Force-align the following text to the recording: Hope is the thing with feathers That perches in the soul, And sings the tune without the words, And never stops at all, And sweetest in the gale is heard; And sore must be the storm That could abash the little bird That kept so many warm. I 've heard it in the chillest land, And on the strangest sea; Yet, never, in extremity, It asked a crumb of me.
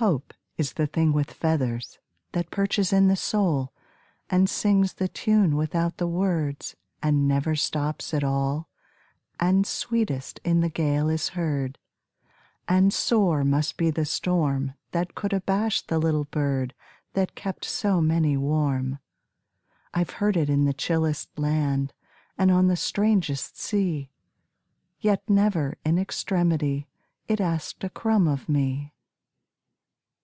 Hope 0.00 0.32
is 0.56 0.74
the 0.74 0.86
thing 0.86 1.12
with 1.12 1.28
feathers 1.32 1.98
That 2.30 2.52
perches 2.52 2.92
in 2.92 3.08
the 3.08 3.16
soul, 3.16 3.72
And 4.30 4.48
sings 4.48 4.92
the 4.92 5.08
tune 5.08 5.56
without 5.56 5.96
the 5.96 6.06
words, 6.06 6.76
And 7.02 7.26
never 7.26 7.56
stops 7.56 8.14
at 8.14 8.22
all, 8.22 8.68
And 9.40 9.66
sweetest 9.66 10.38
in 10.44 10.60
the 10.60 10.68
gale 10.68 11.08
is 11.08 11.30
heard; 11.30 11.80
And 12.68 12.94
sore 12.94 13.42
must 13.42 13.76
be 13.76 13.90
the 13.90 14.04
storm 14.04 14.74
That 14.92 15.16
could 15.16 15.32
abash 15.32 15.80
the 15.82 15.98
little 15.98 16.26
bird 16.26 16.74
That 17.14 17.34
kept 17.34 17.64
so 17.64 18.00
many 18.00 18.36
warm. 18.36 19.00
I 19.92 20.04
've 20.04 20.10
heard 20.10 20.36
it 20.36 20.48
in 20.48 20.64
the 20.64 20.72
chillest 20.72 21.36
land, 21.36 21.92
And 22.38 22.52
on 22.52 22.68
the 22.68 22.76
strangest 22.76 23.58
sea; 23.58 24.10
Yet, 25.00 25.28
never, 25.28 25.76
in 25.84 25.98
extremity, 25.98 26.86
It 27.26 27.40
asked 27.40 27.82
a 27.82 27.90
crumb 27.90 28.28
of 28.28 28.48
me. 28.48 28.92